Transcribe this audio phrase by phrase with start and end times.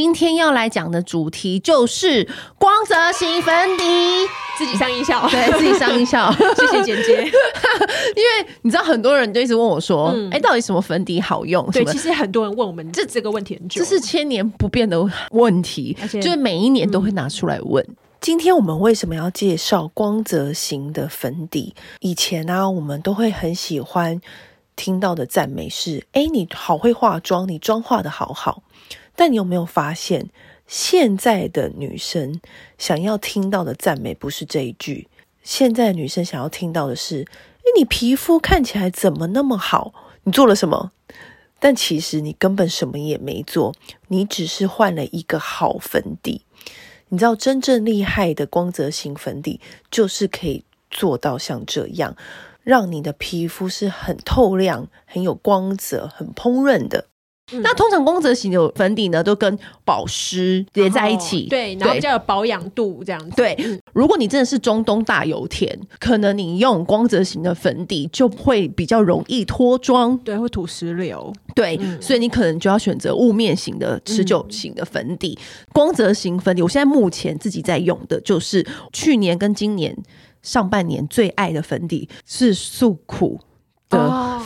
[0.00, 2.24] 今天要来讲的主题就是
[2.56, 3.82] 光泽型粉底，
[4.56, 7.24] 自己上音效，对，自己上音效， 谢谢姐姐。
[8.14, 17.84] 因为你知道，很多人就一直问我说：“哎、嗯欸，到底什么粉底好用？”对，其实很多人问我们这这个问题很久，这是千年不变的问题，就是每一年都会拿出来问。
[17.88, 21.74] 嗯、今天我们为什么要介绍光泽型的粉底？
[21.98, 24.20] 以前呢、啊，我们都会很喜欢
[24.76, 28.62] 听到的赞美是：“哎、欸，你好会化妆，你妆化的好好。”
[29.18, 30.30] 但你有没有发现，
[30.68, 32.40] 现在的女生
[32.78, 35.08] 想要听到的赞美不是这一句，
[35.42, 39.92] 现在女生想要听到的是：哎，你皮肤看起来怎么那么好？
[40.22, 40.92] 你做了什么？
[41.58, 43.74] 但其实你根本什么也没做，
[44.06, 46.42] 你只是换了一个好粉底。
[47.08, 50.62] 你知道，真正厉害的光泽型粉底，就是可以
[50.92, 52.14] 做到像这样，
[52.62, 57.07] 让你的皮肤是很透亮、很有光泽、很蓬润的。
[57.52, 63.36] 嗯、那通常光泽型的粉底呢，都跟保湿叠在一起，对，然后比较有保养度这样子。
[63.36, 63.56] 对，
[63.92, 71.32] 如果你真的是中东大油田，可能你用光泽型的粉底就会比较容易脱妆，对，会土石流。
[71.54, 75.38] 对，嗯、所以你可能就要选择雾面型的持久型的粉底。
[75.40, 79.96] 嗯、光泽型粉底，我现在目前自己在用的就是去年跟今年
[80.42, 83.40] 上半年最爱的粉底是素苦
[83.88, 83.98] 的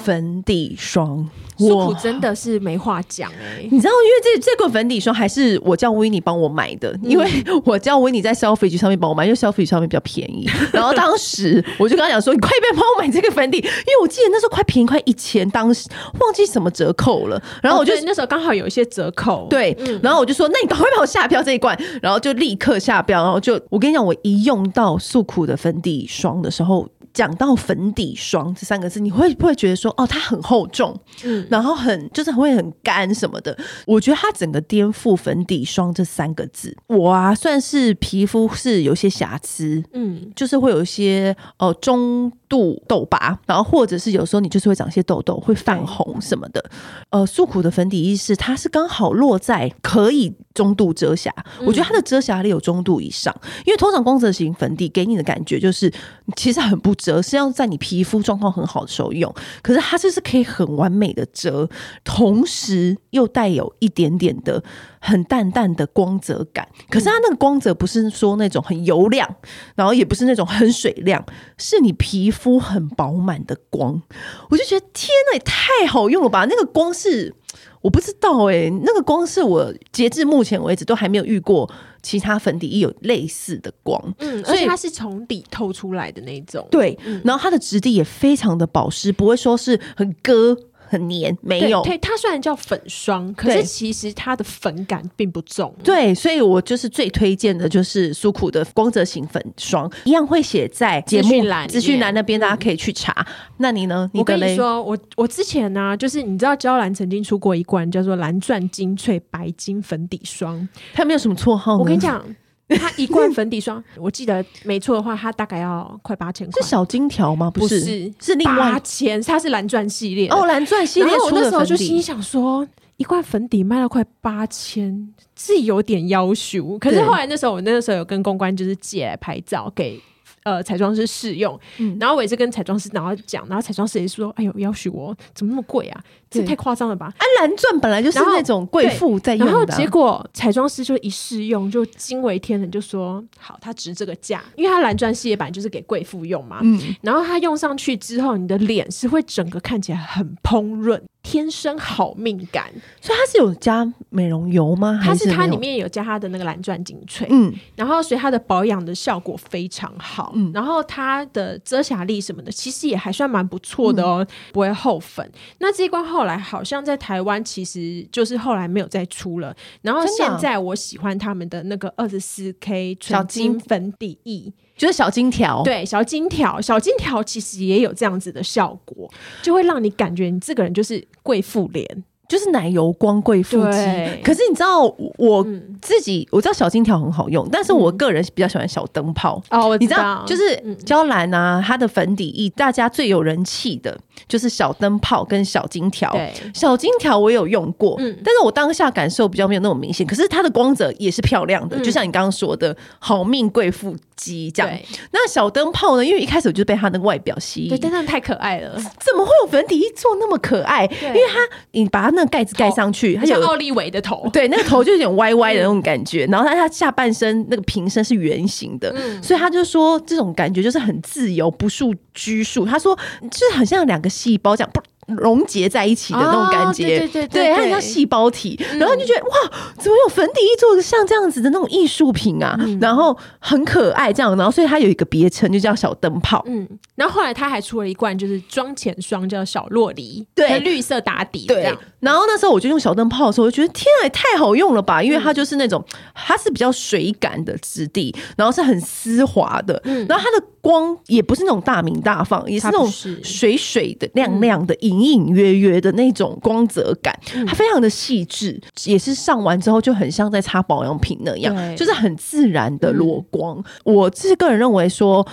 [0.02, 3.66] 粉底霜，素苦真的是没话讲哎！
[3.70, 7.30] 你知道，因为这这个粉底霜还是我叫 Winnie 帮我买的，因为
[7.64, 10.48] 我叫 Winnie 在 Selfridges 上面帮我买，因为 Selfridges 上面比较便宜。
[10.72, 15.88] 然后当时我就跟他讲说：“你快点帮我买这个粉底，因为我记得那时候快便宜快一千，当时
[16.20, 19.76] 忘记什么折扣了。”然后我就那时候刚好有一些折扣，对。
[20.02, 26.88] 然后我就说：“那你赶快帮我下标这一罐。”然后就立刻下标，然后就我跟你讲，我一用到素苦的粉底霜的时候。
[27.12, 33.56] 讲到粉底霜这三个字，你会不会觉得说，哦，它很厚重，嗯，然后很就是会很干什么的？
[33.86, 36.76] 我觉得它整个颠覆粉底霜这三个字。
[36.86, 46.62] 我啊，算是皮肤是有些瑕疵，嗯，就是会有一些呃中度痘疤，然后或者是有时候你就是会长一些痘痘，会泛红什么的。
[47.08, 51.34] 呃，素苦的粉底液是它是刚好落在可以中度遮瑕，
[51.66, 53.34] 我觉得它的遮瑕力有中度以上，
[53.66, 55.92] 因为通常光泽型粉底给你的感觉就是
[56.36, 56.92] 其实很不。
[56.94, 61.68] 遮是要在你皮肤状况很好的时候用，可是它就是可以很完美的遮，
[62.04, 64.62] 同时又带有一点点的
[65.02, 66.66] 很淡淡的光泽感。
[66.88, 69.28] 可是它那个光泽不是说那种很油亮，
[69.74, 71.22] 然后也不是那种很水亮，
[71.58, 74.00] 是你皮肤很饱满的光。
[74.48, 76.46] 我就觉得天呐，也太好用了吧！
[76.48, 77.34] 那个光是。
[77.82, 81.68] 我不知道哎、欸，那个光是我截至目前为止都还没有遇过
[82.00, 90.56] 其他粉底液有类似的光，嗯，所以它是从底透出来的那种，对，嗯、然后它的质地也非常的保湿，不会说是很割。
[90.92, 91.80] 很黏，没有。
[91.82, 95.74] 对，它虽然叫粉霜，可是其实它的粉感并不重。
[95.82, 103.10] 对，所以我就是最推荐的就是苏苦的光泽型粉霜，一样会写在节目栏、资讯栏那边，大家可以去查。
[103.26, 103.26] 嗯、
[103.56, 104.10] 那你呢？
[104.12, 111.78] 你我跟你说，我我之前呢、啊，就是你知道娇兰曾经出过一罐叫做蓝钻精粹白金粉底霜，它有没有什么绰号呢？
[111.78, 112.22] 我跟你讲。
[112.78, 116.62] 它一罐粉底霜，我记得没错的话，它大概要快八千块。
[116.62, 117.50] 是小金条吗？
[117.50, 119.20] 不是，不是，是另外八千。
[119.22, 121.12] 它是蓝钻系列哦，蓝钻系列。
[121.18, 126.78] 我那时候就心想说，一罐粉底卖了快八千，是有点要求。
[126.78, 130.00] 可是后来那时候，我那个时候有跟公关就是借来拍照给。
[130.44, 136.04] 呃，彩妆师试用，嗯、然后我也是跟彩妆师然后讲，然后彩妆师也说：“哎呦，要许我怎么那么贵啊？
[136.30, 146.58] 这太夸张了吧！”啊，蓝钻本来就是那种贵妇在用的，然后结果彩妆师就一试用就惊为天人，就说：“好，它值这个价，因为它蓝钻系列版就是给贵妇用嘛。
[146.62, 151.00] 嗯”然后它用上去之后，你的脸是会整个看起来很蓬润。
[151.22, 155.00] 天生好命感，所以它是有加美容油吗？
[155.02, 165.30] 它是它里面有加它的那个蓝钻精粹，嗯，然后所以它的保养的效果非常好，嗯，然后它的遮瑕力什么的其实也还算蛮不错的哦，嗯、不会厚粉。
[165.58, 174.52] 那这一罐后来好像在台湾其实就是后来没有再出了，然后现在我喜欢他们的那个二十四 K 纯金粉底液。
[174.82, 179.08] 就是小金条，对，小金条，小金条其实也有这样子的效果，
[179.40, 182.02] 就会让你感觉你这个人就是贵妇脸。
[182.28, 183.78] 就是奶油光贵妇肌，
[184.24, 184.84] 可是你知道
[185.18, 185.46] 我
[185.82, 189.68] 自己，我知道小金条很好用，但是我个人比较喜欢小灯泡哦。
[189.68, 196.16] 我知道，就是娇兰啊，它的粉底液大家最有人气的就是小灯泡跟小金条。
[196.54, 200.06] 小金条我有用过，但是我当下感受比较没有那么明显。
[200.06, 204.78] 可是它的光泽也是漂亮的，就像你刚刚说的好命贵妇肌这样。
[205.10, 206.06] 那小灯泡呢？
[206.06, 208.74] 因为一开始我就被它那个外表吸引，对，但是太可爱了。
[208.76, 210.86] 怎么会有粉底液做那么可爱？
[210.86, 211.38] 因为它
[211.72, 212.21] 你把它那。
[212.28, 216.26] 盖子盖上去，它有奥利维的头， 对，那个头就有点歪歪的那种感觉。
[216.26, 222.64] 然后他他下半身那个瓶身是圆形的，所以他就说这种感觉就是很自由，不受拘束。
[222.64, 222.96] 他说
[223.30, 224.70] 就是很像两个细胞这样。
[225.16, 229.30] 溶解在一起的那种感觉，对对对，它很像细胞体，然后就觉得哇，
[229.78, 232.58] 怎么有粉底液做的像这样子的那种艺术品啊？
[232.80, 236.42] 然后很可爱这样，然后所以它有一个别称就叫小灯泡。
[236.46, 241.76] 嗯，然后后来他还出了一罐就是妆前霜，叫小洛梨，对，绿色打底，对。
[242.00, 245.00] 然后那时候我就用小灯泡的时候，我就觉得天啊，也太好用了吧！
[245.00, 245.84] 因为它就是那种
[246.14, 250.04] 它是比较水感的质地，然后是很丝滑的，嗯。
[250.08, 252.90] 然后它的光也不是那种大明大放，也是那种
[253.22, 254.76] 水水的亮亮的。
[255.02, 263.62] 隐隐约约的那种光泽感，它非常的细致，也是上完之后就很像在擦保养品那样，就是很自然的裸光。
[263.84, 265.26] 我是个人认为说，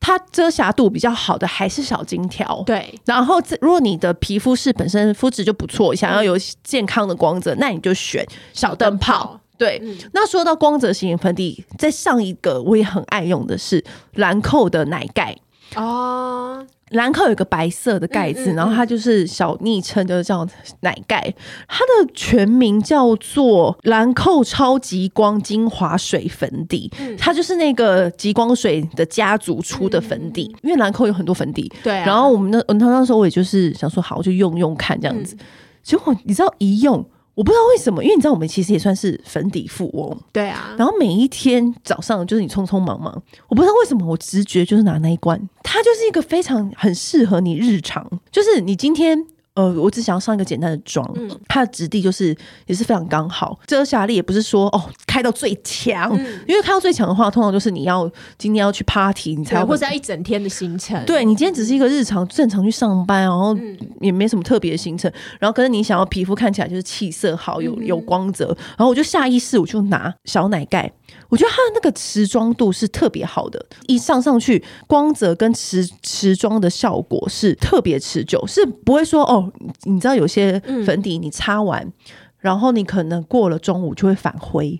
[0.00, 2.62] 它遮瑕度比较好的还是小金条。
[2.66, 9.38] 对，然后如果你的皮肤是本身肤质就不错，想要有健康的光泽，那你就选小灯泡。
[9.58, 9.80] 对，
[10.12, 13.84] 那说到光泽型粉底，在上一个我也很爱用的是
[14.14, 15.36] 兰蔻的奶盖
[15.76, 16.66] 哦。
[16.90, 20.46] 兰蔻有个白色的盖子，然后它就是小昵称，就是叫
[20.80, 21.34] 奶盖。
[21.66, 30.54] 它的全名叫做兰蔻超极光精华水粉底，它就是那个极光水的家族出的粉底。
[30.62, 31.94] 因为兰蔻有很多粉底，对。
[31.94, 35.34] 然后我们那我那时候我也就是想说，好，我就用用看这样子。
[35.82, 37.02] 结果你知道一用。
[37.34, 40.74] 我不知道为什么，因为你知道我们其实也算是粉底富翁，对啊。
[40.78, 49.26] 然后每一天早上就是你匆匆忙忙，我不知道为什么我直觉就是拿那一罐，它就是一个非常很适合你日常，就是你今天。
[49.54, 52.34] 呃，我只想要上一个简单的妆，嗯、它的质地就是
[52.66, 61.04] 也是非常刚好，遮瑕力也不是说哦开到最强，嗯、因为开到最强的话，通常就是你要今天要去 party，你才会，或者要一整天的行程。
[61.04, 63.56] 对，你今天只是一个日常正常去上班，然后
[64.00, 68.46] 也没什么特别的行程，嗯、然后可是你想要皮肤看起来就是气色好，有有光泽，
[68.76, 70.90] 然后我就下意识我就拿小奶盖。
[71.32, 79.50] 我觉得它的那个持妆度是特别好的，一上上去光泽跟持持妆的效果是特别持久，是不会说哦，
[79.84, 81.92] 你知道有些粉底你擦完，嗯、
[82.36, 84.78] 然后你可能过了中午就会反灰，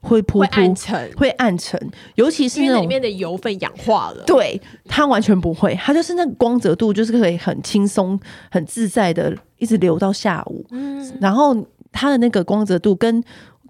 [0.00, 1.80] 会扑扑会暗沉，会暗沉，
[2.16, 8.18] 尤其是那种里面的油分氧化了，对，它完全不会，它就是那个光泽度就是可以很轻松、
[8.50, 11.56] 很自在的一直流到下午，嗯，然后
[11.92, 13.22] 它的那个光泽度跟。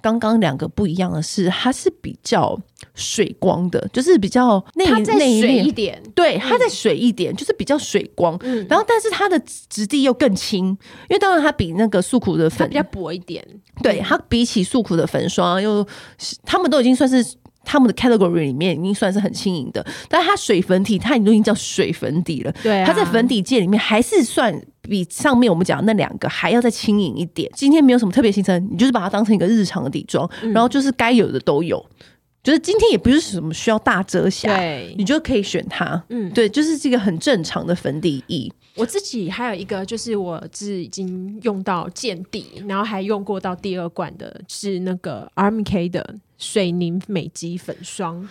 [0.02, 2.58] 刚刚两个不一样的是，它是比较
[2.94, 8.37] 水光的，就是比较内它再水一点，对，它再水一点，嗯、就是比较水光。
[8.43, 9.40] 嗯，然后但是它的
[9.70, 13.43] 质地又更轻，因为当然它比那个素苦的粉比较薄一点，
[13.82, 15.87] 对，它比起素苦的粉霜又，
[16.44, 17.25] 他们都已经算是。
[17.64, 22.53] 他们的 category 里面已经算是很轻盈的，但是它水粉体，它已经叫水粉底了。
[22.62, 27.50] 对、啊，它在粉底界里面还是算比上面我们讲的那两个还要再轻盈一点。
[27.55, 31.85] 今天没有什么特别行程，你就是把它当成一个日常的底妆，嗯、然后就是该有的都有。
[32.43, 36.03] 就是今天也不是什么需要大遮瑕，对，你就可以选它。
[36.09, 38.50] 嗯，对，就是这个很正常的粉底液。
[38.75, 48.28] 我自己还有一个，就是我是已经用到见底，然后还用过到第二罐的，是那个 RMK 的水凝美肌粉霜。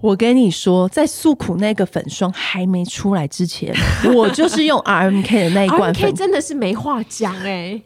[0.00, 3.72] 我跟你说，在诉苦那个粉霜还没出来之前，
[4.14, 7.82] 我就是用 RMK 的那一罐粉，RMK 真的是没话讲哎、欸。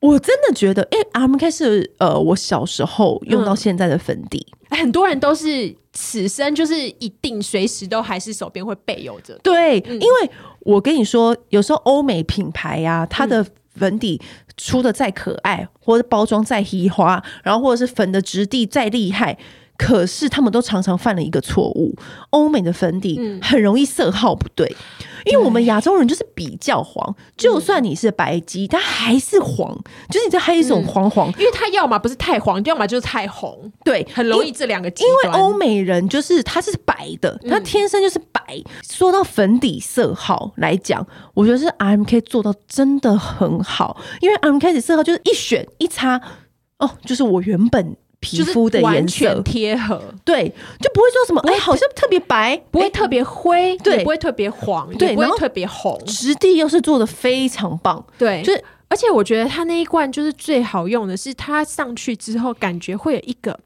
[0.00, 4.46] 我真的觉得，哎、欸，RMK 是呃，我小时候用到现在的粉底。
[4.50, 9.38] 嗯很多人都是此生就是一定随时都还是手边会备有着。
[9.42, 10.30] 对，嗯、因为
[10.60, 14.20] 我跟你说，有时候欧美品牌呀、啊，它的粉底
[14.56, 19.38] 出的再可爱，或者包装再稀花，然后或者是粉的质地再厉害。
[19.78, 21.96] 可是他们都常常犯了一个错误，
[22.30, 29.76] 欧美的粉底很容易色号不对，嗯、因为我们亚洲人就是比较黄，就算你是白肌，它还是黄，
[30.10, 34.88] 就是你这还有一种黄黄，因为它要么不是太黄，要么就是太红，对，很容易这两个。
[34.88, 38.40] 因为欧美人就是他是白的，他天生就是白。
[38.48, 46.20] 嗯、说到粉底色号来讲，我觉得是 RMK 做到真的很好，因为 RMK 的色号就是一选一擦，
[46.78, 47.96] 哦，就是我原本。
[48.22, 49.42] 皮肤的颜色。
[49.42, 50.48] 贴合，对，
[50.80, 63.58] 就不会说什么哎，好像特别白，不会特别灰，对，不会特别黄，对，不会特别红，质地又是做的非常棒，对，就是而且我觉得它那一罐就是最好用的是，它上去之后感觉会有一个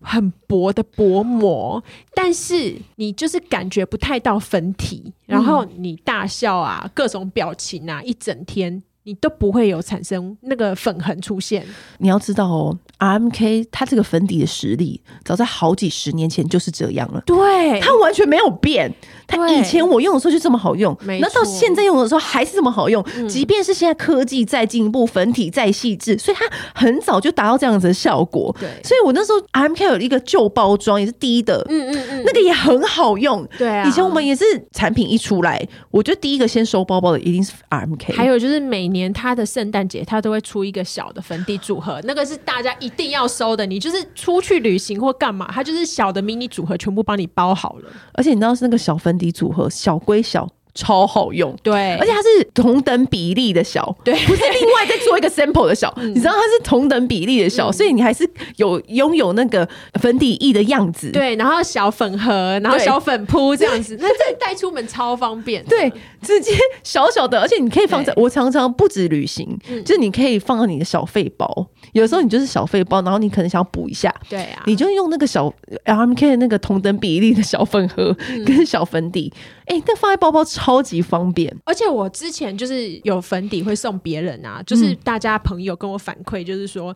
[0.00, 1.82] 很薄的薄膜，
[2.14, 11.64] 但是你就是感觉不太到粉体，然后你大笑啊，各种表情啊，一整天你都不会有产生那个粉痕出现。
[11.98, 12.78] 你要知道哦。
[12.98, 17.22] RMK 它这个粉底的实力，早在好几十年前就是这样了。
[17.26, 18.90] 对，它完全没有变。
[19.26, 23.04] 它以前我用的时候就这么好用，那到现在用的时候还是这么好用。
[23.16, 28.54] 嗯、即便是现在科技再进步，粉体再细致，所以它很早就达到这样子的效果。
[28.60, 33.46] 对，所以我那时候 RMK 有一个旧包装，也是低的，嗯嗯嗯，那个也很好用。
[33.58, 38.14] 对啊，以前我们也是产品一出来，我觉得第一个先收包包的一定是 RMK。
[38.14, 47.90] 还有就是每年它的圣诞节，它都会出一个小的粉底组合，那个是大家一定要收的，你就是出去旅行或干嘛，它就是小的迷你组合，全部帮你包好了。
[48.12, 50.48] 而且你知道是那个小粉底组合，小归小。
[50.76, 59.68] 超好用，对，而且它是同等比例的小，对，不是另外再做一个 sample 的小，嗯、你知道它是同等比例的小，嗯、所以你还是有拥有那个
[60.00, 65.92] 粉底液的样子，对，然后小粉盒，然后小粉扑这样子，那这带出门超方便，对，
[66.24, 66.52] 直接
[66.82, 75.52] 小小的，而且你可以放在，我常常不止旅行，就是你可以放到你的小废包，有时候你就是小废包，然后你可能想要补一下，对啊，你就用那个小
[75.84, 79.32] LMK 的那个同等比例的小粉盒跟小粉底。
[79.66, 86.94] 哎、欸，那放在包包超级方便，而且我之前就是有粉底会送别人啊，就是大家朋友跟我反馈，就是说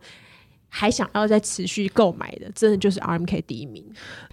[0.69, 3.83] 还想要再持续购买的，真的就是 RMK 第一名。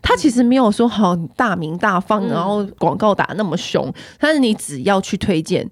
[0.03, 5.69] 他其实没有说好大名大放，然后广告打那么凶，但是你只要去推荐。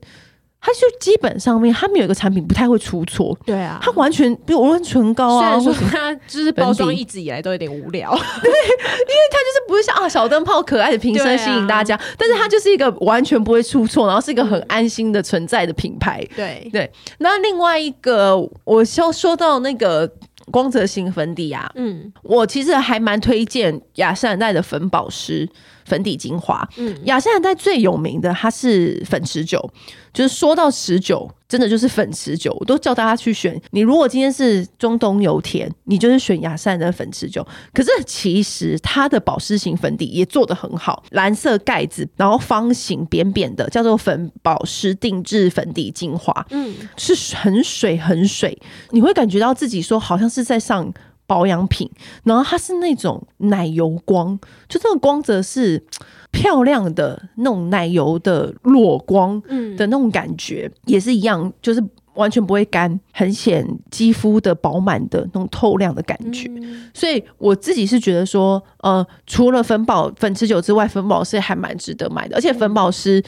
[0.67, 3.39] 它就基本上面，他们有一个产品不太会出错。
[3.45, 16.27] 对啊，它完全比如无论唇膏啊，虽然说它就是包装一直以来都有点无聊， 对，因为它就是不是像啊小灯泡可爱的瓶身吸引大家，啊、但是它就是一个完全不会出错，然后是一个很安心的存在的品牌。
[16.35, 20.11] 对对，那另外一个我要说到那个
[20.51, 25.49] 光泽型粉底啊，嗯，我其实还蛮推荐雅诗兰黛的粉保湿。
[25.85, 29.71] 粉底精华，嗯，雅诗兰黛最有名的它是粉持久，
[30.13, 33.61] 就是说到持久，真的就是粉持久，我都叫大家去选。
[33.71, 37.47] 你如果今天是中东油田，你就是选雅诗兰黛粉持久。
[37.73, 48.59] 可是其实它的保湿型粉底也做得很好，蓝色盖子，然后方形扁扁的，叫做粉保湿定制粉底精华，嗯，是很水很水，
[48.91, 50.93] 你会感觉到自己说好像是在上。
[51.27, 51.91] 保养品，
[52.25, 54.39] 然后它是那种奶油光，
[54.69, 55.83] 就这个光泽是
[56.31, 61.83] 漂亮的那种奶油的裸光，嗯的那种感觉，嗯、也是一样，就是
[62.15, 66.49] 完全不会干，很显肌肤的饱满的那种透亮的感觉。
[66.57, 73.23] 嗯、所以我自己是觉得说，呃，除了粉宝粉持久之外，粉宝是还蛮值得买的，而且粉保湿。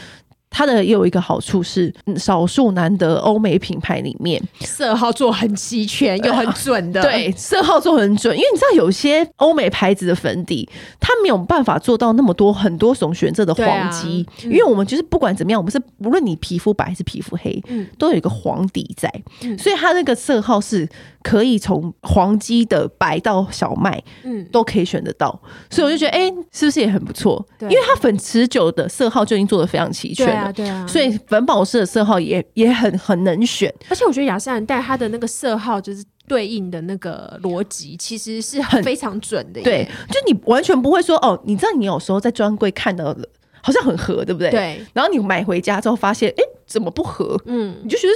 [0.57, 7.03] 它的也有一个好处是，少数难得欧美品牌里面色号做很齐全 又很准的。
[7.03, 10.67] 对，色号做很准，因为你知道有些欧美牌子的粉底，
[10.99, 20.89] 它没有办法做到那么多很多种选择的黄基，啊嗯、因为我们就是不管怎么样，我们是无论你皮肤白还是皮肤黑，嗯、都有一个黄底在，嗯、所以它那个色号是
[21.23, 25.39] 可以从黄基的白到小麦，嗯，都可以选得到。
[25.69, 27.45] 所以我就觉得，哎、欸，是不是也很不错？
[27.61, 30.46] 因为它粉持久的色号就已经做的非常齐全了。
[30.53, 39.61] 对啊，所以粉宝石的色号也也很很能选，而且我觉得雅诗兰黛它的那个色号就是对应的那个逻辑，其实是很非常准的。
[39.63, 43.29] 对，就你完全不会说哦，你知道你有时候在专柜看到的，
[43.63, 44.51] 好像很合，对不对？
[44.51, 44.87] 对。
[44.93, 47.41] 然后你买回家之后发现，哎，怎么不合？
[47.47, 48.15] 嗯，你就觉得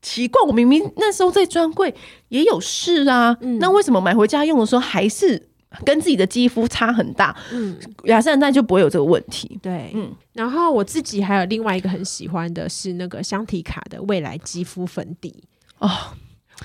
[0.00, 1.94] 奇怪，我明明那时候在专柜
[2.28, 5.49] 也有试啊，嗯、那为什么买回家用的时候还是？
[5.84, 9.58] 跟自己的肌肤差很大，嗯，雅诗兰黛就不会有这个问题。
[9.62, 15.44] 对，嗯，然后我自己还有另外一个很喜欢的是那个香缇卡的未来肌肤粉底
[15.78, 15.88] 哦。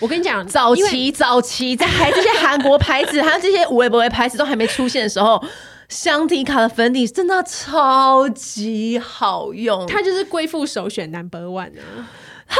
[0.01, 5.41] 我跟你讲，早期早期在 还这些韩国牌子，还有这些五位不微牌子都还没出现的时候，
[5.87, 12.09] 香缇卡的粉底真的超级好用，它就是贵妇首选 number one 啊。
[12.47, 12.57] 它，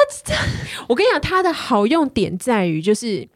[0.88, 3.28] 我跟你讲，它的好用点在于就是。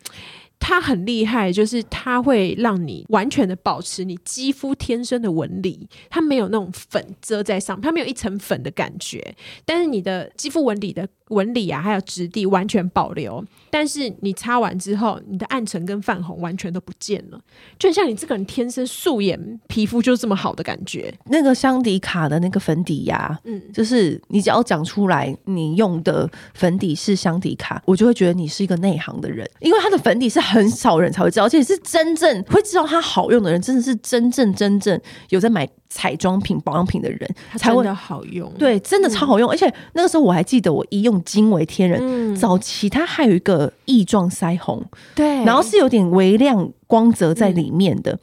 [0.70, 9.36] 它很厉害，就是它会让你完全的保持你肌肤天生的纹理，它没有那种粉遮在上，它没有一层粉的感觉，
[9.66, 11.10] 但是你的肌肤纹理的。
[11.30, 17.40] 纹理啊，还有质地完全保留，但是你擦完之后，你的暗沉跟泛红完全都不见了，
[17.78, 21.14] 就像你这个人天生素颜皮肤就是这么好的感觉。
[21.26, 35.68] 那个香缇卡的那个粉底呀，嗯，就是你只要讲出来你用的粉底是香缇卡，我就会觉得你是一个内行的人，因为它的粉底是很少人才会知道，而且是真正会知道它好用的人，真的是真正真正有在买。
[35.90, 39.50] 彩妆品、保养品的人才会的好用，对，真的超好用。
[39.50, 42.00] 嗯、而且那个时候我还记得，我一用更惊为天人。
[42.02, 44.84] 嗯、早期它还有一个翼状腮红，
[45.16, 48.14] 对，然后是有点微亮光泽在里面的。
[48.14, 48.20] 嗯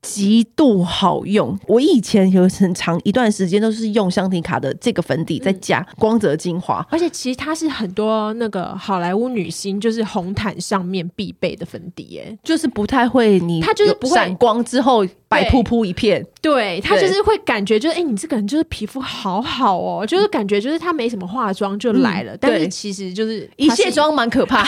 [0.00, 24.64] 极度好用，我以前有很长一段时间都是用香缇卡的这个粉底，再加光泽精华，而且其实它是很多那个好莱坞女星就是红毯上面必备的粉底，耶，就是不太会你它就是不会闪光之后白扑扑一片，对，它就是会感觉就是哎、欸，你这个人就是皮肤好好哦，就是感觉就是他没什么化妆就来了，嗯、但是其实就是一卸妆蛮可怕，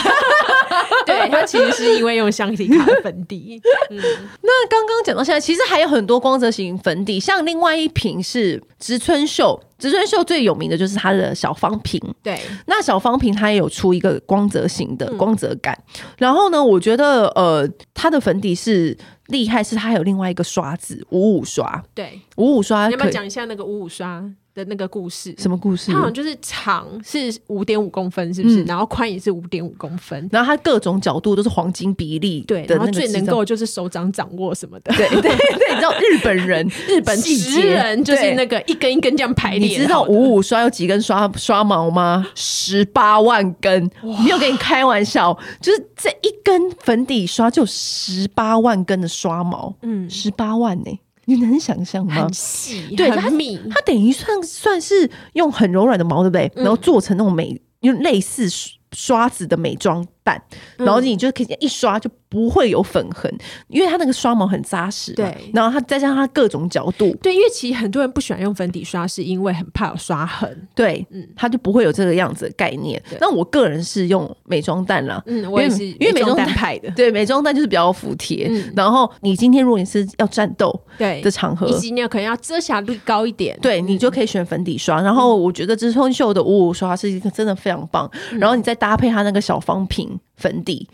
[1.07, 3.97] 对，它其实是因为用香缇卡的粉底，嗯，
[4.43, 5.20] 那刚刚讲到。
[5.23, 11.99] 现在其实还有很多光泽型粉底，像另外一瓶是植村秀，植村秀最有名的就是它的小方瓶。
[12.23, 15.77] 对，那小方瓶它也有出一个光泽型的光泽感。
[15.95, 18.97] 嗯、然后呢，我觉得呃，它的粉底是
[19.27, 21.83] 厉害，是它还有另外一个刷子五五刷。
[21.93, 24.23] 对，五五刷，你要不要讲一下那个五五刷？
[24.53, 25.91] 的那个故事，什么故事？
[25.91, 28.63] 它好像就是长是五点五公分，是不是？
[28.63, 32.65] 嗯、然后宽也是五点五公分，然后它各种角度都是黄金比例，对。
[32.67, 35.31] 然后最能够就是手掌掌握什么的，对 对对。
[35.31, 39.67] 你知道日本人， 日本十人就是那个一根一根这样排列。
[39.67, 42.27] 你知道五五刷有几根刷刷毛吗？
[42.35, 43.89] 十八万根，
[44.23, 50.99] 没有跟你开玩笑，就是这一根粉底刷就十八万根的刷毛，嗯，十八万呢、欸。
[51.25, 52.23] 你能想象吗？
[52.23, 56.51] 很细，对，很密，它，它等于算算是用很柔软的毛，对不对？
[56.55, 58.47] 嗯、然后做成那种美，用类似
[58.93, 60.41] 刷子的美妆蛋，
[60.77, 62.09] 然后你就可以一刷就。
[62.31, 63.29] 不会有粉痕，
[63.67, 65.11] 因为它那个刷毛很扎实。
[65.15, 67.13] 对，然后它再加上它各种角度。
[67.21, 70.49] 对，因为其实很多人不喜欢用粉底刷，是因为很怕有刷痕。
[70.73, 73.03] 对，嗯，它就不会有这个样子的概念。
[73.19, 76.89] 那我个人是用美妆蛋啦，嗯，我也是，因为美妆蛋派的。
[76.95, 78.47] 对，美妆蛋就是比较服帖。
[78.49, 85.01] 嗯，然后你今天如果你是要战斗对的场合，以及你可能要遮瑕率高一点，对你就可以选粉底刷。
[85.01, 88.09] 然后我觉得植村秀的五五刷是一个真的非常棒。
[88.39, 90.87] 然后你再搭配它那个小方瓶粉底，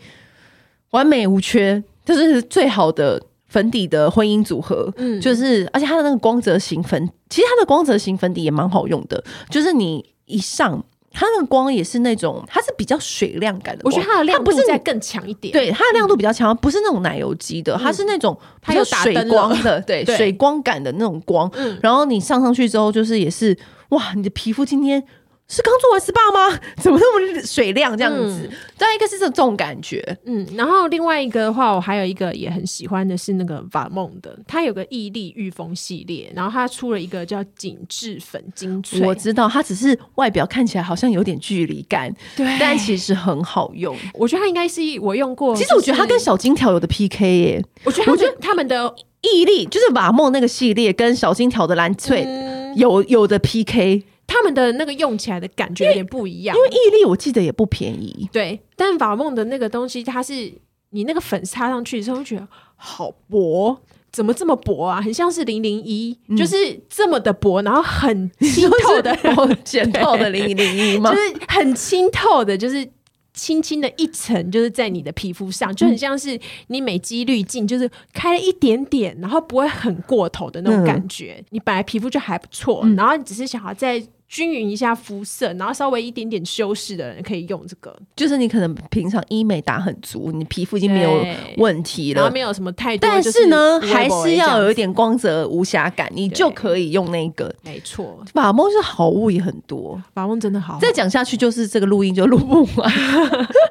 [0.90, 1.82] 完美无缺。
[2.04, 10.82] 这是最好的粉底的婚姻组合，嗯，就是而且它的那个光泽型粉，其实它的光泽型粉底也蛮好用的，就是你一上
[11.12, 23.54] 它那个光也是那种，它是比较水亮感的，我觉得它的亮度再更强一点，对，它的亮度比较强，不是那种奶油肌的，它是那种它有水光的， 对，水光感的那种光，嗯，然后你上上去之后，就是也是
[23.90, 25.04] 哇，你的皮肤今天。
[25.48, 26.60] 是刚做完 SPA 吗？
[26.76, 28.50] 怎么那么水亮这样子？
[28.76, 39.00] 再、嗯、一个是这种感觉，嗯，然后另外一个的话，我还有一个也很喜欢的是那个 Valmont 的，它有个毅力御风系列，然后它出了一个叫紧致粉精粹。
[39.00, 43.96] 我知道它只是外表看起来好像有点距离感，对，但其实很好用。
[44.12, 47.64] 我觉得它应该是我用过，其实我觉得它跟小金条有的 PK 耶。
[47.84, 54.02] 我觉得，我觉得他们的毅力就是 Valmont 那个系列跟小金条的蓝萃有有的 PK。
[54.28, 58.28] 他们的那个用起来的感觉有点不一样，因为毅力我记得也不便宜。
[58.30, 60.52] 对，但法梦的那个东西，它是
[60.90, 63.76] 你那个粉擦上去之后，会觉得好薄，
[64.12, 65.00] 怎么这么薄啊？
[65.00, 69.16] 很像是零零一，就是这么的薄，然后很清透的，
[69.64, 71.10] 浅透的零零一吗？
[71.16, 72.86] 就是很清透的，就是
[73.32, 81.36] 轻轻的一层，就是在你的皮肤上，就很像是你美肌滤镜，就是开了一点点，然后不会很过头的那种感觉。
[81.38, 84.06] 嗯、你本来皮肤就还不错，嗯、然后你只是想要在。
[84.28, 87.98] 均匀一下肤色，然后稍微一点点修饰的人可以用这个。
[88.14, 91.24] 就是你可能平常医美打很足，你皮肤已经没有
[91.56, 93.08] 问题了，然后没有什么太多。
[93.08, 97.52] 但是呢，还是要有一点光泽无瑕感，你就可以用那个。
[97.62, 100.78] 没错，法梦是好物也很多，法梦真的好。
[100.78, 102.92] 再讲下去就是这个录音就录不完。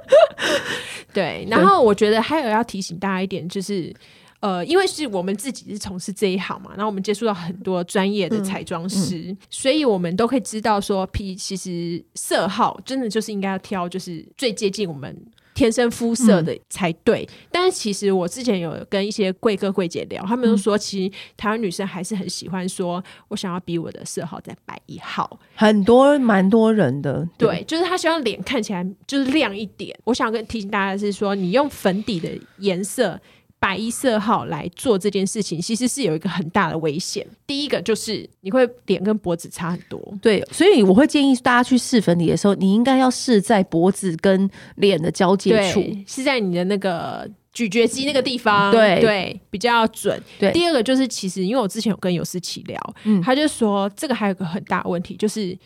[1.14, 3.94] 对，然后我觉得还有要提醒大家一点就是。
[4.40, 15.16] 呃，因为是我们自己是从事这一行嘛，然后我们接触到很多专业的彩妆师，嗯嗯、所以我们都可以知道说，P 其实色号真的就是应该要挑，就是最接近我们
[15.56, 17.28] 天生肤色的才对。
[17.32, 29.98] 嗯、但是其实我之前有跟一些贵哥贵姐聊，他们都说，其实台湾女生还是很喜欢说，我想要比我的色号再白一号，很多蛮多人的，对，对，就是他希望脸看起来就是亮一点。
[30.04, 33.20] 我想跟提醒大家的是说，你用粉底的颜色。
[33.60, 37.26] 白一色号来做这件事情，其实是有一个很大的危险。
[37.46, 49.02] 第一个就是你会脸跟脖子差很多，对，所以我会建议大家去试粉底的时候，你应该要试在脖子跟脸的交界处，是在你的那个咀嚼肌那个地方，对。
[49.02, 50.22] 对，比较准。
[50.40, 55.58] 对，第二个就是其实因为我之前有跟尤思琪聊，嗯，他就说这个还有个很大的问题，就是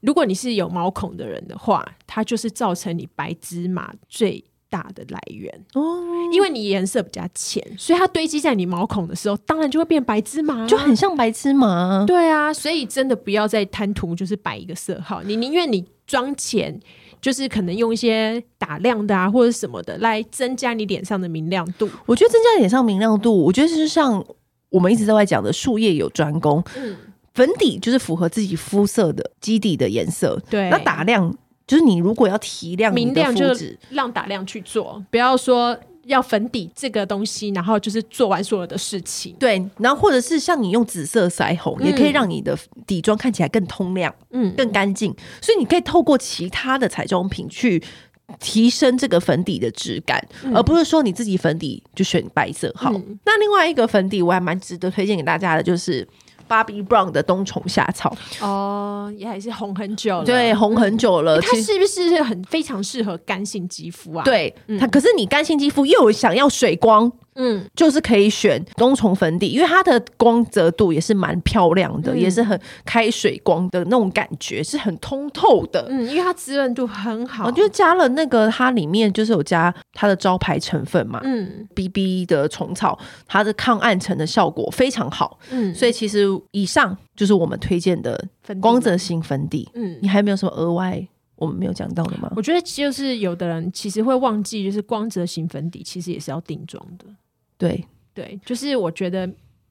[0.00, 6.02] 如果你是有毛孔的人的话，它就是造成你白芝麻最大的来源哦，
[6.32, 12.04] 因为你颜色比较浅，所以它堆积在你毛孔的时候，当然就会变白芝麻，就很像白芝麻。
[12.06, 16.78] 对啊，所以真的不要再贪图就是摆一个色号，你宁愿你妆前
[17.20, 21.88] 就是可能用一些打亮的啊或者什么的来增加你脸上的明亮度。
[22.04, 24.24] 我觉得增加脸上明亮度，我觉得就是像
[24.70, 26.96] 我们一直在外讲的术业有专攻，嗯，
[27.34, 31.34] 粉底就是符合自己肤色的基底的颜色，对，那打亮。
[31.66, 39.34] 就是你如果要提亮你的肤质，明亮就让打亮去做，不要说要粉底这个东西，然后就是做完所有的事情。
[39.40, 45.12] 对，然后或者是像你用紫色腮红，嗯、也可以让你的底妆看起来更通亮，嗯，更干净。
[45.42, 47.82] 所以你可以透过其他的彩妆品去
[48.38, 52.92] 提升这个粉底的质感，嗯、而不是说你自己粉底就选白色好。
[52.92, 56.06] 嗯、那另外一个粉底我还蛮值得推荐给大家的，就是。
[56.48, 61.40] Bobbi Brown 的冬虫夏草哦，也还是红很久了，对，红很久了。
[61.40, 64.24] 它是不是很非常适合干性肌肤啊？
[64.24, 67.10] 对，它可是你干性肌肤又有想要水光。
[67.36, 75.86] 嗯，就是可以选冬虫粉底，因为它的光泽度也是蛮漂亮的，嗯、也是很开水光的那种感觉，是很通透的。
[75.88, 85.38] 嗯，因为它滋润度很好，我就加了那个它里面就是有加它的招牌成分嘛，嗯，BB 的虫草，它的抗暗沉的效果非常好。
[85.50, 88.22] 嗯，所以其实以上就是我们推荐的
[88.60, 89.68] 光泽型粉底。
[89.74, 92.32] 嗯，你还有没有什么额外我们没有讲到的吗？
[92.34, 97.04] 我觉得就是有的人其实会忘记，就是光泽型粉底其实也是要定妆的。
[97.58, 99.28] 对对，就是我觉得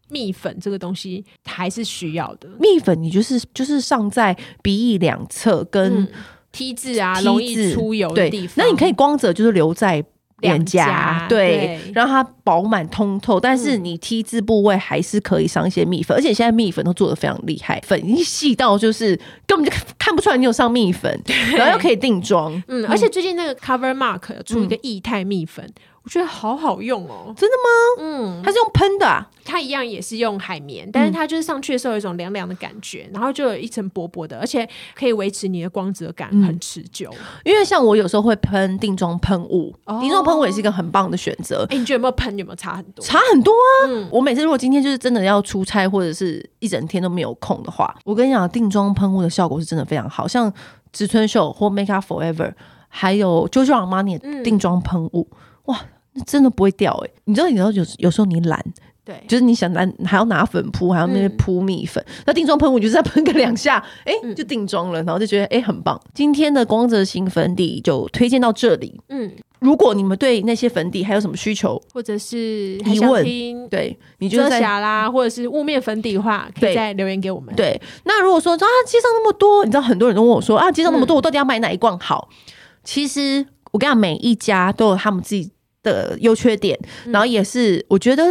[0.10, 2.48] 蜜粉这个东西还是需要的。
[2.60, 6.08] 蜜粉你就是就是上在鼻翼两侧跟
[6.52, 8.63] T 字啊，容易出油的地方。
[8.63, 10.04] 那你可以光泽就是留在
[10.39, 13.39] 脸颊，对，让它饱满通透。
[13.39, 21.19] 但是你 T 字部位还是可以上一些蜜粉，而且现在蜜粉都做的非常厉害，粉一细到就是根本就看不出来你有上蜜粉，
[21.58, 22.62] 然后又可以定妆。
[22.67, 25.67] 嗯，而且最近那个 Cover Mark 出一个液态蜜粉。
[26.06, 27.34] 我觉得好好用哦！
[27.36, 28.04] 真的吗？
[28.04, 37.10] 嗯，它是用喷的啊，它一样也是用海绵，但是它就是上去的时候有一种凉凉的感觉，然后就有一层薄薄的，而且可以维持你的光泽感很持久。
[37.44, 41.65] 因为像我有时候会喷定妆喷雾，定妆喷雾也是一个很棒的选择。
[41.72, 42.38] 哎，你觉得有没有喷？
[42.38, 43.04] 有没有差很多？
[43.04, 44.08] 差很多啊！
[44.12, 50.54] 我每次如果今天就是真的要出差，或者是一整天都没有空的话，我跟你讲，定妆喷雾的效果是真的非常好，像
[50.94, 52.54] 植村秀或 Make Up Forever，
[52.89, 55.28] 还有 Giorgio Armani 定妆喷雾，
[55.65, 55.82] 哇！
[56.25, 57.13] 真的不会掉哎、欸！
[57.25, 58.63] 你知道，你知道有有时候你懒，
[59.04, 62.04] 对，就是你想懒，还要拿粉扑，还要那边扑蜜粉。
[62.08, 65.99] 嗯、那定妆喷雾就是再喷个两下，哎、欸，就定妆了，然后就觉得哎、欸、很棒。
[66.13, 68.99] 今天的光泽型粉底就推荐到这里。
[69.10, 77.54] 嗯，如果你们对那些粉底还有什么需求，或者是疑问，对，你遮瑕啦，或者是雾面粉底的话，可以再留言给我们。
[77.56, 82.30] 对，那如果说啊，街上那么多，你知道很多人都问我说啊，街上那么多，我到底要买哪一罐好？
[82.32, 82.36] 嗯、
[82.84, 85.51] 其实我跟你讲，每一家都有他们自己。
[85.86, 88.24] 的优缺点，然后也是我觉得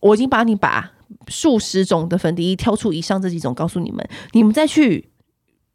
[0.00, 0.90] 我已经把你把
[1.28, 5.08] 数十种的粉底液挑出以上这几种告诉你们，你们再去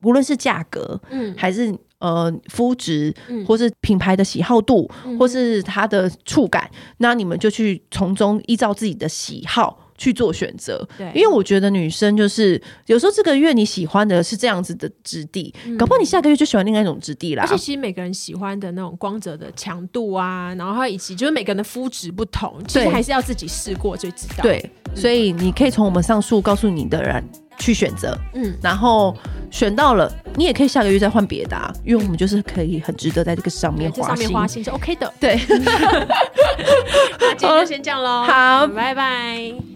[0.03, 9.90] 无论是价格，嗯，还是呃肤质，嗯，或是品牌的喜好度，嗯，或是它的触感，那你们就去从中依照自己的喜好。
[10.01, 17.43] 去做选择，对，因为我觉得女生就是有时候这个月你喜欢的是这样子的质地，嗯、搞不好你下个月就喜欢另外一种质地啦。
[17.43, 24.41] 而且其实每个人喜欢的那种光泽的强度啊，然后以及就是每个人的肤质不同，其实还是要自己试过最知道。
[24.41, 24.59] 对，
[24.89, 27.23] 嗯、所以你可以从我们上述告诉你的人
[27.59, 29.15] 去选择，嗯，然后
[29.51, 34.63] 选到了，你也可以下个月再换别的，啊，因为我们就是可以很值得在这个上面花心，上面花心。
[34.63, 35.13] 是 OK 的。
[35.19, 35.39] 对，
[37.19, 39.70] 那今天就先这样喽， 好，拜拜。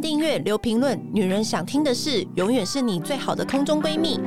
[0.00, 4.20] 订阅，留评论，女人想听的事，永远是你最好的空中闺蜜。